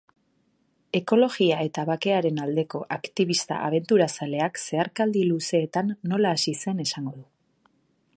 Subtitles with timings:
[0.99, 7.23] Ekologia eta bakearen aldeko aktibista abenturazaleak zeharkaldi luzeetan nola hasi zen esango du.